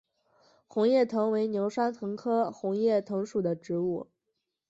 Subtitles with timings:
[0.65, 4.07] 红叶藤为牛栓藤科红叶藤属的植物。